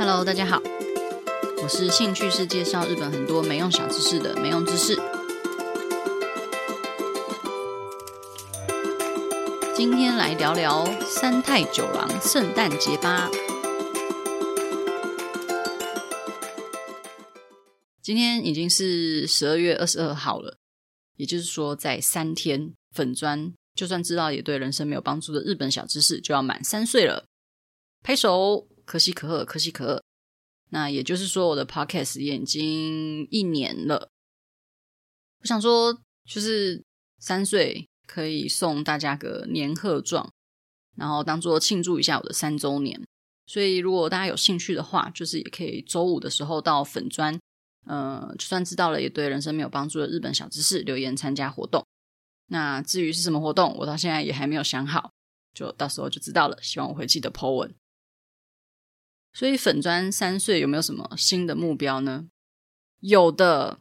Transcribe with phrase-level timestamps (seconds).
[0.00, 0.58] Hello，大家好，
[1.62, 4.96] 我是兴趣是介绍日本很多没用小知识的没用知识。
[9.74, 13.28] 今天来聊聊三太九郎圣诞节吧。
[18.00, 20.56] 今天已经是十二月二十二号了，
[21.18, 27.26] 也就是说，在三天粉专就算知道也对人生没有帮助的日本小知识就要满三岁了。
[28.02, 30.02] 拍手，可喜可贺，可喜可贺。
[30.70, 34.10] 那也就是说，我的 podcast 也已经一年了。
[35.38, 35.96] 我想说，
[36.28, 36.82] 就是
[37.20, 40.32] 三岁可以送大家个年贺状，
[40.96, 43.00] 然后当做庆祝一下我的三周年。
[43.46, 47.38] 所以，如果大家有兴趣的话，就是也可以周五的时候到粉专，
[47.86, 51.86] 呃，就算知道了也对人生没有帮助的日本小知识留言参加活动。
[52.48, 55.12] 那至于是什么活动，我到现在也还没有想好，
[55.54, 56.60] 就到时候就知道了。
[56.60, 57.72] 希望我会记得 po 文。
[59.32, 62.28] 所以粉砖三岁有没有什么新的目标呢？
[63.00, 63.80] 有的，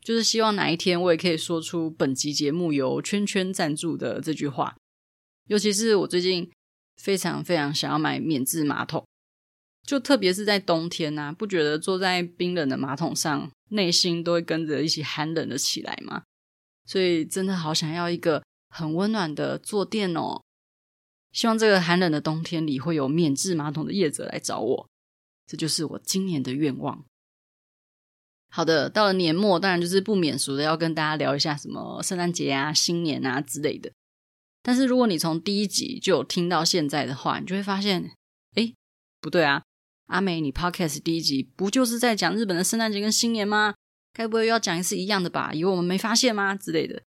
[0.00, 4.76] 就是希望哪一天我也可以说出本集节目由圈圈赞助的这句话。
[5.48, 6.50] 尤其是我最近
[6.96, 9.04] 非常非常想要买免治马桶，
[9.84, 16.22] 就特别是在冬天啊，不觉得坐在冰冷的马桶上，内心都会跟着一起寒冷了起来吗？
[16.86, 20.42] 所以真的好想要一个很温暖的坐垫哦。
[21.32, 24.88] 希望这个寒冷的冬天里会有免治马桶的业者来找我，
[25.52, 27.04] 这就是我今年的愿望。
[28.48, 33.92] 好的，到了年末，当然就是不免俗的要跟大家聊一下什么圣诞节啊、新年啊之类的。
[34.62, 38.12] 但是如果你从第一集就有听到现在的话，你就会发现，
[38.54, 38.74] 诶，
[39.20, 39.62] 不对啊，
[40.06, 43.74] 阿美，你 Podcast 第一集不就是在讲日本的圣诞节跟新年吗？
[44.14, 45.52] 该不会又要讲一次一样的吧？
[45.52, 46.54] 以为我们没发现吗？
[46.54, 47.02] 之类的。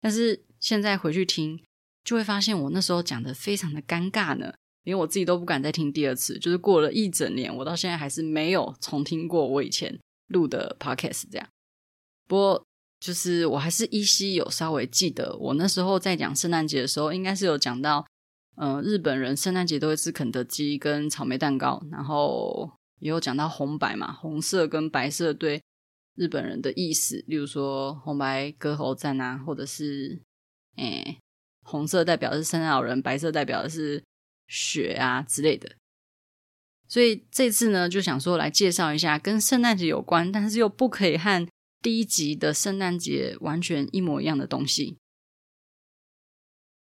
[0.00, 1.62] 但是现在回去听。
[2.04, 4.54] 就会发现我那时候讲的非常的尴尬呢，
[4.86, 6.38] 连我自己都不敢再听第二次。
[6.38, 11.46] 就是过了一整年，我到现在还是没有重听过我以前录的 podcast 这样。
[12.28, 12.64] 不过，
[13.00, 18.06] 就是我还是依稀有稍微记得，我那时候在讲圣诞节的时候，应该是有讲到，
[18.56, 25.60] 呃，日本人圣诞节都会吃肯德基跟草莓蛋糕，然后也有讲到红白嘛，红色跟白色对
[26.14, 30.22] 日本人的意思，例如说红白歌喉战啊，或者是
[30.76, 31.18] 诶。
[31.68, 34.00] 红色代表的是圣诞老人，白色代表的是
[34.46, 35.76] 雪啊之类的。
[36.88, 41.46] 所以这次呢，就想说来介绍一下跟圣诞节有关，但是又不可以和
[41.82, 44.98] 第一集的圣诞节完全一模一样的东西。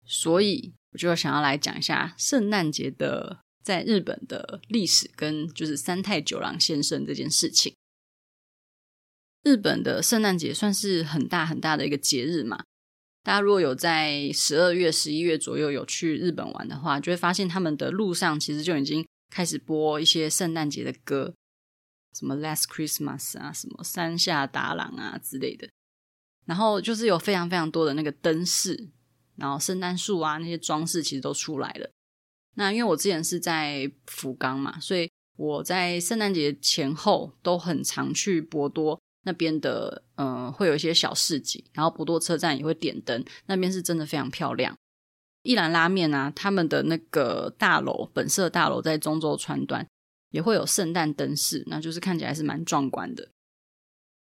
[0.05, 7.75] 所以我就想要来讲一下圣诞节的在日本的历史，跟就是三太九郎先生这件事情。
[9.43, 12.65] 日本的圣诞节算是很大很大的一个节日嘛。
[13.27, 21.35] 大家如果有在十二月、十一月左右有去日本玩的话，就会发现他们的路上其实就已经开始播一些圣诞节的歌，
[22.17, 25.69] 什么《Last Christmas》啊，什么《山下达郎》啊之类的。
[26.45, 28.91] 然后就是有非常非常多的那个灯饰，
[29.35, 31.91] 然后圣诞树啊那些装饰其实都出来了。
[32.55, 39.01] 那因为我之前是在福冈嘛，所以我在圣诞节前后都很常去博多。
[39.27, 44.75] 那边的嗯、会有一些小市集，然后博多车站也会点灯，那边是真的非常漂亮。
[45.43, 49.87] 一兰拉面啊，他们的那个大楼本色大楼在中州川端
[50.31, 53.29] 也会有圣诞灯饰，那就是看起来是蛮壮观的。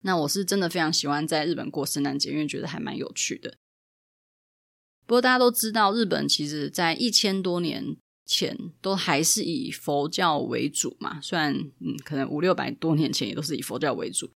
[0.01, 3.55] 那我是真的非常喜欢在日本过圣诞节，因为觉得还蛮有趣的。
[5.05, 7.95] 不过大家都知道，日本其实在一千多年
[8.25, 14.31] 前都还是以佛教为主嘛，虽然嗯，可能五六百多年前也都是以佛教为主。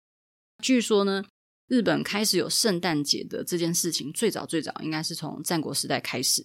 [0.62, 1.24] 据说呢，
[1.68, 6.44] 日本开始有圣诞节的这件事情，最早最早应该是从战国时代开始。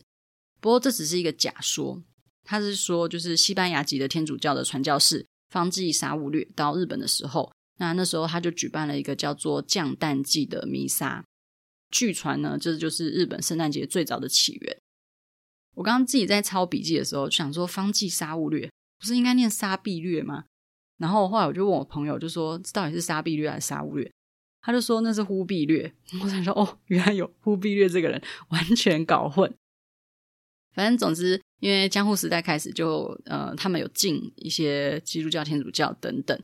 [0.59, 2.01] 不过这只是一个假说，
[2.43, 11.25] 他是说，就是西班牙籍的天主教的传教士方济沙勿略到日本的时候，那那时候他就举办了一个叫做降诞祭的弥撒。
[11.89, 14.77] 据传呢，这就是日本圣诞节最早的起源。
[15.75, 20.45] 我刚刚自己在抄笔记的时候，想说方济沙勿略不是应该念沙必略吗？
[20.97, 24.09] 然后后来我就问我朋友，就说到底是沙必略还是沙勿略？
[24.61, 25.93] 他就说那是忽必略。
[26.21, 29.53] 我才说哦，原来有忽必烈这个人，完全搞混。
[30.73, 36.39] 反正总之，因为江户时代开始就呃，他们有禁一些基督教、天主教等等，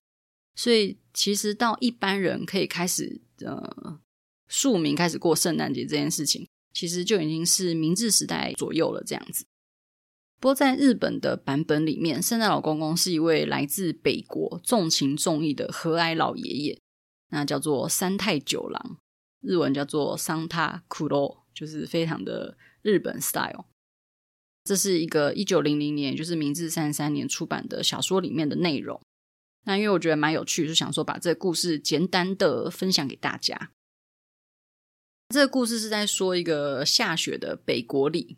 [0.56, 4.00] 所以其实到一般人可以开始呃，
[4.48, 9.46] 庶民开始过圣诞节这件事情，其实就已经是明治时代左右了，这样子。
[10.40, 16.80] 不过，在日本的版本里面，圣诞老公公是一位来自北国、重情重义的和蔼老爷爷，
[17.30, 18.98] 那叫做三太九郎，
[19.42, 23.66] 日文叫做桑塔库罗，就是非常的日本 style。
[24.64, 29.02] 这是一个一九零零年，就是明治三十三年出版的小说里面的内容。
[29.66, 33.72] 那因为我觉得蛮有趣，就想说把这个故事简单的分享给大家。
[35.30, 38.38] 这个故事是在说一个下雪的北国里，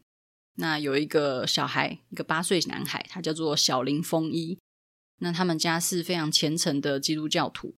[0.55, 4.59] 那有一个小孩，一个八岁男孩，他叫做小林风一。
[5.19, 7.75] 那他们家是非常虔诚的基督教徒。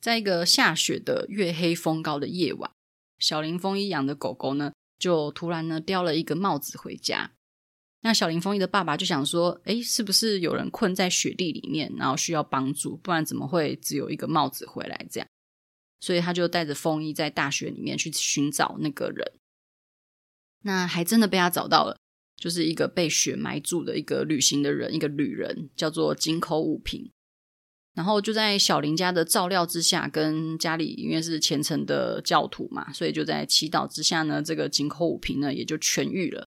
[0.00, 2.70] 在一个下雪的月黑风高的夜晚，
[3.18, 7.32] 小林风一养的狗狗呢，就突然呢叼了一个帽子回家。
[8.02, 12.96] 那小林风一的爸爸就想说：“诶，是不是有人困在雪地里面，然后需要帮助？
[12.98, 15.28] 不然怎么会只有一个帽子回来这样？”
[15.98, 19.32] 所以他就带着风衣在大雪里面去寻找那个人。
[20.66, 21.96] 那还真的被他找到了，
[22.36, 27.08] 就是一个被雪埋住的一个旅行的人，一个旅人，叫做井口武平。
[27.94, 36.44] 然后就在小林家的照料之下，跟家里因为是虔诚的教徒嘛，所以就在祈祷之下呢，这个井口武平呢也就痊愈了。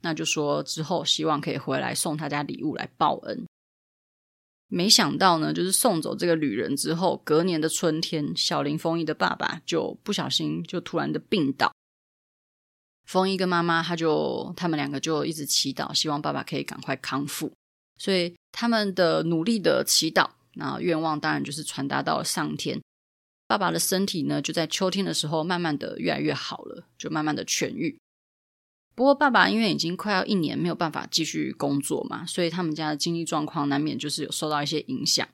[0.00, 3.44] 那就说之后希望可以回来送他家礼物来报恩。
[4.68, 11.70] 没想到呢，就是送走这个旅人之后，隔年的春天，小林丰一的爸爸就不小心就突然的病倒。
[13.04, 17.52] 丰一跟妈妈，他就他们两个就一直祈祷，希望爸爸可以赶快康复。
[17.98, 20.30] 所以他们的努力的祈祷。
[20.54, 22.80] 那愿望当然就是传达到上天。
[23.46, 27.98] 爸爸的身体呢，就在秋天的时候，慢慢的越来越好了，就慢慢的痊愈。
[28.94, 35.26] 不过，爸爸因为已经快要一年没有办法继续工作嘛，所以他们家的经济状况难免就是有受到一些影响。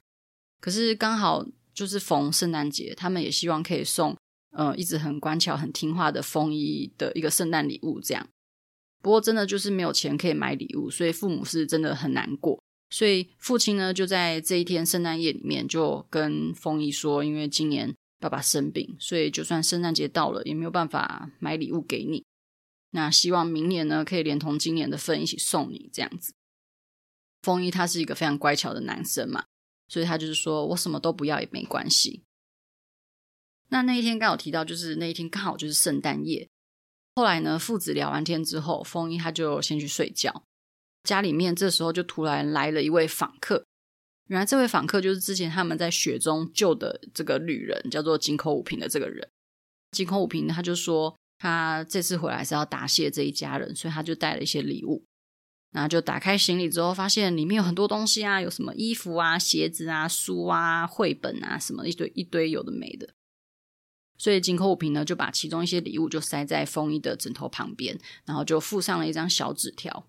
[0.60, 1.44] 可是刚好
[1.74, 4.16] 就是逢圣诞节，他们也希望可以送，
[4.58, 8.28] 呃，一直很乖巧、很听话的风衣的一个圣诞礼物，这样。
[9.00, 12.60] 不过，真的就是没有钱可以买礼物，所以父母是真的很难过。
[12.90, 22.24] 所以父亲呢，就在这一天圣诞夜里面，就跟风衣说，因为今年爸爸生病，所以就算圣诞节到了，也没有办法买礼物给你。
[22.90, 26.32] 那希望明年呢，可以连同今年的份一起送你这样子。
[27.42, 29.44] 风衣他是一个非常乖巧的男生嘛，
[29.86, 32.24] 所以他就是说我什么都不要也没关系。
[33.70, 36.48] 那那一天刚好提到，就是那一天刚好就是圣诞夜。
[37.14, 40.44] 后来呢，父子聊完天之后，风衣他就先去睡觉。
[41.04, 43.64] 家里面这时候就突然来了一位访客，
[44.28, 49.28] 原来这位访客就是之前他们在雪中救的这个旅人，叫做井口武平的这个人。
[49.92, 55.04] 井口武平他就说，他这次回来是要答谢这一家人，所以他就带了一些礼物。
[55.70, 63.08] 然后就打开行李之后，发现里面有很多东西啊，有什么衣服啊、鞋子啊、书啊、绘本啊，什么一堆一堆有的没的。
[64.18, 70.06] 所以井口武平呢就把其中一些礼物就塞在风衣的枕头旁边，然后就附上了一张小纸条。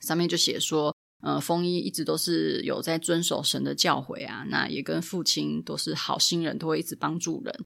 [0.00, 7.64] 上面就写说，呃，丰一一直都是有在遵守神的教诲啊，那也跟父亲都是好心人，都会一直帮助人。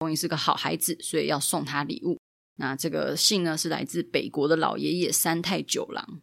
[0.00, 2.20] 风衣是个好孩子，所以要送他礼物。
[2.56, 6.20] 那这个信呢，是来自北国的老爷爷三太九郎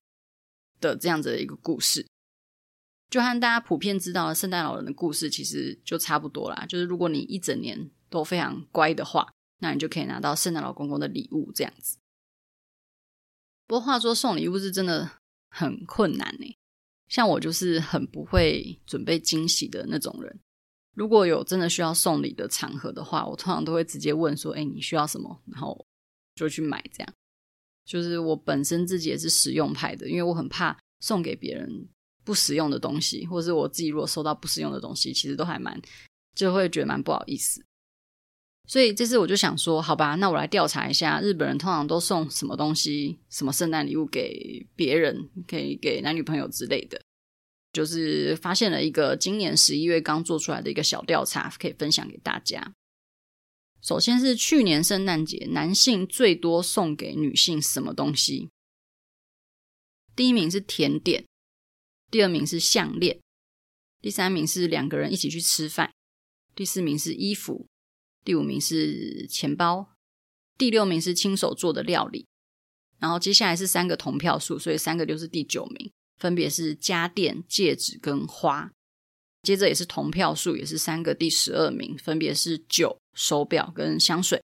[0.79, 2.07] 的这样子的一个故事，
[3.09, 6.65] 就和大家普遍知道的圣诞老人的故事其实就差不多啦。
[6.65, 11.97] 就是如果你一整年都非常乖的话，那你就可以拿到圣诞老公公的礼物这样子。
[13.65, 15.13] 不过话说送礼物是真的。
[15.53, 16.57] 很困难呢，
[17.09, 20.39] 像我就是很不会准备惊喜的那种人。
[20.95, 25.85] 如果有真的需要送礼的场合的话，我通常都会直接问说：“哎，你需要什么？”然后
[26.35, 26.81] 就去买。
[26.93, 27.13] 这样
[27.83, 31.89] 就是我本身自己也是实用派的，因为我很怕送给别人
[32.23, 35.77] 不实用的东西，或者是我自己如果收到不实用的东西，其实都还蛮
[36.33, 37.61] 就会觉得蛮不好意思。
[38.71, 47.01] 所以这次我就想说，好吧，那我来调查一下日本人通常都送什么东西，什么圣诞礼物给别人，可以给男女朋友之类的。
[47.73, 52.73] 就是发现了一个今年十一月刚做出来的一个小调查，可以分享给大家。
[53.81, 58.47] 首先是去年圣诞节，男性最多送给女性什么东西？
[60.15, 61.25] 第一名是甜点，
[62.09, 63.19] 第二名是项链，
[63.99, 65.91] 第三名是两个人一起去吃饭，
[66.55, 67.67] 第四名是衣服。
[68.23, 69.89] 第五名是钱包，
[70.57, 72.27] 第六名是亲手做的料理，
[72.99, 78.71] 然后接下来是三个同票数，所以三个就是第九名，分别是家电、戒指跟花。
[79.41, 84.39] 接着也是同票数，也是三个第十二名，分别是酒、手表跟香水。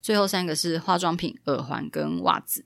[0.00, 2.64] 最后三个是化妆品、耳环跟袜子。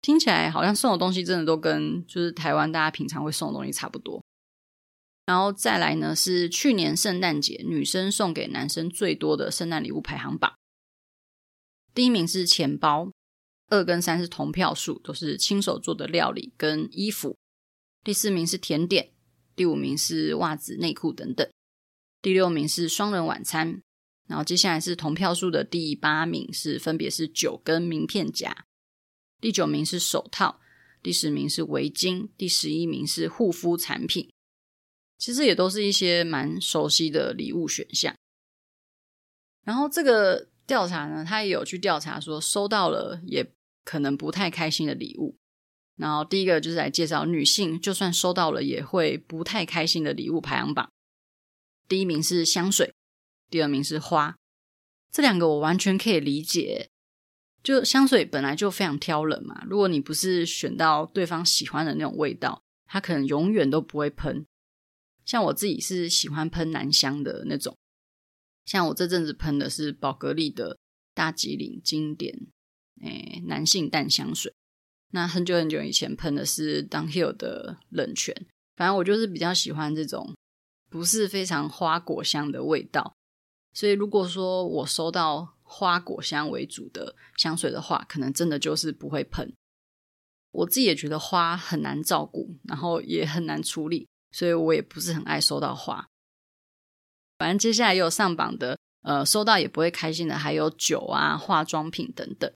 [0.00, 4.22] 听起来好像送的东西真的都跟就是台湾大家平常会送的东西差不多。
[5.32, 10.52] 然后再来呢，是去年圣诞节女生送给男生最多的圣诞礼物排行榜。
[11.94, 13.10] 第一名是钱包，
[13.70, 17.34] 二跟三是同票数，都是亲手做的料理跟衣服。
[18.04, 19.08] 第四名是甜点，
[19.56, 21.48] 第五名是袜子、内裤等等。
[22.20, 23.80] 第六名是双人晚餐，
[24.28, 28.66] 然后接下来是同票数的第八名是分别是酒跟名片夹。
[29.40, 30.60] 第九名是手套，
[31.02, 34.28] 第十名是围巾，第十一名是护肤产品。
[35.22, 38.12] 其实也都是一些蛮熟悉的礼物选项。
[39.64, 43.48] 然后这个调查呢，他也有去调查说收到了也
[43.84, 45.36] 可能不太开心的礼物。
[45.94, 50.90] 然后第一个就是来介绍女性就算收到了也会不太开心的礼物排行榜。
[51.86, 52.92] 第一名是香水，
[53.48, 54.34] 第二名是花。
[55.12, 56.88] 这两个我完全可以理解。
[57.62, 64.44] 就香水本来就非常挑人嘛，如果你不是选到对方喜欢的那种味道，他可能永远都不会喷。
[65.24, 67.76] 像我自己是喜欢喷男香的那种，
[68.64, 70.78] 像我这阵子喷的是宝格丽的
[71.14, 72.46] 大吉岭经典
[73.00, 74.52] 诶男性淡香水。
[75.10, 78.34] 那很久很久以前喷的是 Dunhill 的冷泉，
[78.76, 80.34] 反正我就是比较喜欢这种
[80.88, 83.14] 不是非常花果香的味道。
[83.74, 89.52] 所以如果说我收到花果香为主的香水的话，可能真的就是不会喷。
[90.50, 96.08] 我自己也觉得花很难照顾，然后也很难处理，所以我也不是很爱收到花。
[97.38, 102.50] 反正接下来也有上榜的，呃，收到也不会开心的，还有酒啊、化妆品等等。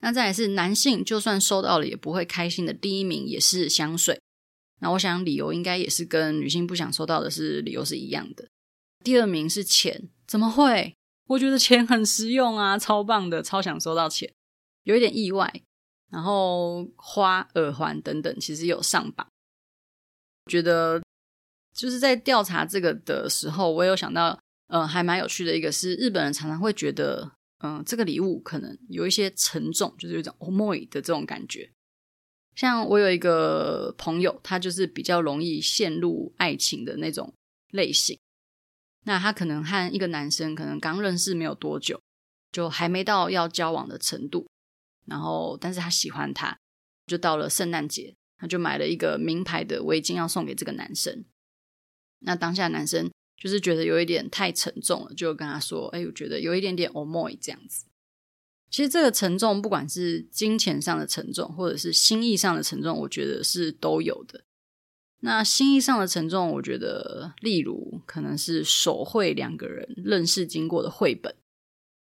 [0.00, 4.20] 那再来是男性，就算收到了也不会开心的，第一名也是香水。
[4.80, 8.48] 那我想理由应该也是跟女性不想收到的是理由是一样的。
[9.04, 10.96] 第二名是钱，怎么会？
[11.28, 14.34] 我觉得钱很实用啊，超棒的，超想收到钱，
[14.82, 15.62] 有一点意外。
[16.10, 19.31] 然后花、耳环等等，其实有上榜。
[20.46, 21.02] 觉得
[21.74, 31.70] 就是在调查这个的时候，我有想到，呃，还蛮有趣的一个是，日本人常常会觉得，嗯、这个礼物可能有一些沉重，就是有一种重い的这种感觉。
[32.54, 37.32] 像我有一个朋友，他就是比较容易陷入爱情的那种
[37.70, 38.18] 类型。
[39.04, 42.00] 那他可能和一个男生可能刚认识没有多久，
[42.52, 44.46] 就还没到要交往的程度，
[45.06, 46.58] 然后但是他喜欢他，
[47.06, 51.24] 就到了圣诞节，他就买了一个名牌的围巾要送给这个男生。
[52.18, 53.08] 那当下男生
[53.40, 57.84] 就是觉得有一点太沉重了，就跟他说：“哎，我觉得有一点点重い这样子。”
[58.68, 64.42] 其实这个沉重，不管是金钱上的沉重，或者是心意上的沉重，我觉得是都有的。
[65.20, 71.36] 那心意上的沉重，我觉得，例如可能是手绘两个人认识经过的绘本，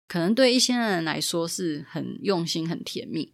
[0.06, 3.32] 可能对一些人来说是很用心、很甜蜜。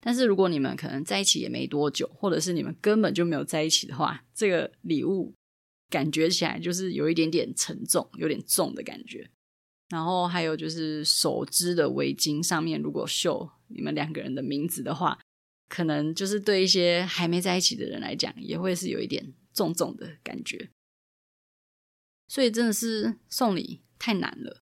[0.00, 5.34] 但是如果你们可能在一起也没多久，或者是你们根本就没有在一起的话，这个礼物
[5.90, 9.30] 感觉起来就是有一点点沉重、有点重的感觉。
[9.88, 15.18] 然后还有就是手织的围巾上面如果绣你们两个人的名字的话。
[15.70, 20.70] 可能就是对一些还没在一起的人来讲，也会是有一点重重的感觉，
[22.26, 24.62] 所以真的是送礼太难了。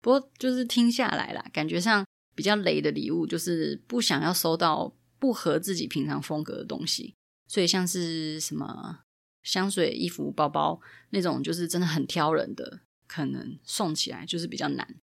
[0.00, 7.14] 不过就是听下来啦，感觉上比较雷的礼物，就是不想要收到不合自己平常风格的东西。
[7.46, 9.00] 所以像是什么
[9.42, 14.96] 香水、衣服、包包那种，就是真的很挑人的，可能送起来就是比较难。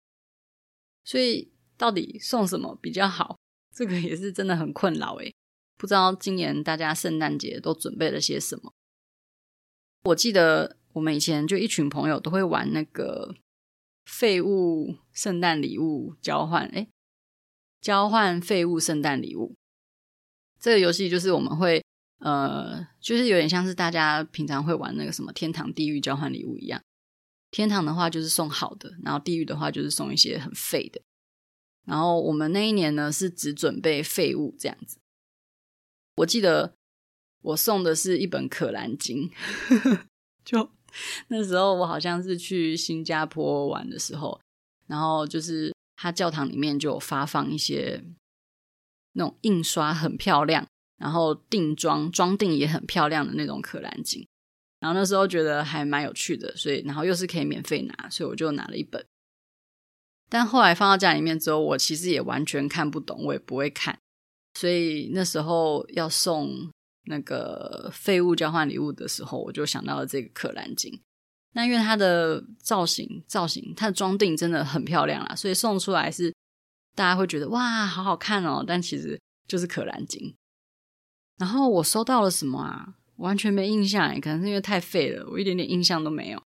[1.03, 3.38] 所以到底送什么比较好？
[3.73, 5.33] 这个也是真的很困扰诶，
[5.77, 8.73] 不知道今年大家圣诞节都准备了些什么？
[10.03, 13.35] 我记得我们以前就一群朋友都会玩那个
[14.05, 16.89] 废物圣诞礼物交换，诶，
[17.81, 19.55] 交换废物圣诞礼物。
[20.59, 21.83] 这个游戏就是我们会
[22.19, 26.79] 呃，就是有点像是大家平常会玩那个什么天堂地狱交换礼物一样。
[27.50, 31.01] 天堂的话就是送好的，然后地狱的话就是送一些很废的。
[31.83, 35.00] 然后我们那一年呢，是只准备废物这样子。
[36.17, 36.75] 我记得
[37.41, 39.29] 我送的是一本《可兰经》，
[40.45, 40.69] 就
[41.29, 44.39] 那时候我好像是去新加坡玩的时候，
[44.85, 48.03] 然后就是他教堂里面就有发放一些
[49.12, 50.65] 那种印刷很漂亮，
[50.98, 54.20] 然后定装装订也很漂亮的那种《可兰经》，
[54.79, 59.05] 然后那时候觉得还蛮有趣的，所以然后又是可以免费拿，所以我就拿了一本。
[60.27, 64.00] 但后来放到家里面之后，我其实也完全看不懂，我也不会看，
[64.55, 66.72] 所以那时候要送
[67.03, 71.00] 那个废物交换礼物的时候，我就想到了这个可兰经。
[71.53, 76.34] 那因为它的造型、造型、它的装订真的很漂亮啦，所以送出来是
[76.96, 78.63] 大家会觉得哇，好好看哦。
[78.65, 80.34] 但其实就是可兰经。
[81.38, 82.96] 然后我收到了什么啊？
[83.17, 86.41] 完全没印象，可能是因为太废了，我一点点印象都没有，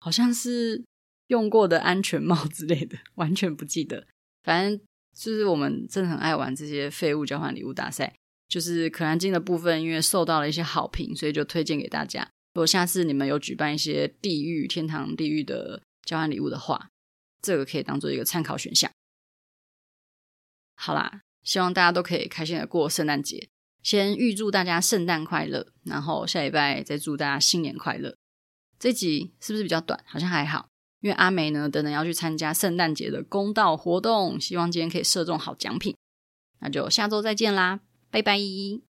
[0.00, 0.82] 好像是。
[1.30, 4.04] 用过的安全帽之类的，完全不记得。
[4.42, 4.80] 反正
[5.14, 8.12] 就是我们真的很爱玩这些废物交换礼物大赛。
[8.48, 12.28] 就是可兰经的部分，因为受到了一些好评，所以就推荐给大家。
[12.52, 16.90] 如果下次你们有举办一些地狱、天堂、地狱的交换礼物的话，
[17.40, 18.90] 这个可以当做一个参考选项。
[20.74, 23.48] 好啦，希望大家都可以开心的过圣诞节。
[23.82, 28.14] 先预祝大家圣诞快乐，然后下礼拜再祝大家新年快乐。
[28.78, 30.02] 这集是不是比较短？
[30.06, 30.68] 好像还好，
[31.00, 35.96] 因为阿梅呢，等等要去参加圣诞节的公道活动，希望今天可以射中好奖品。
[36.58, 37.80] 那就下周再见啦，
[38.10, 38.89] 拜拜。